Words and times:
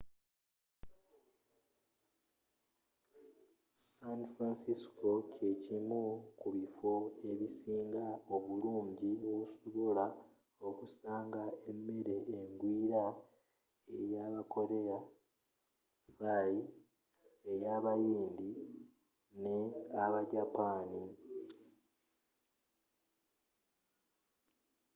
san 3.93 4.19
francisco 4.35 5.09
kye 5.33 5.49
kimu 5.63 6.03
ku 6.39 6.47
biffo 6.55 6.93
ebisinga 7.29 8.05
obulungi 8.35 9.11
wosobola 9.25 10.05
okusanga 10.67 11.43
emmere 11.69 12.15
engwiira 12.37 13.03
eya 13.97 14.21
aba 14.27 14.41
korea 14.53 14.99
thai 16.19 16.55
eya 17.51 17.69
abayindi 17.77 18.51
ne 19.41 19.55
aba 20.03 20.19
japaani 20.31 21.03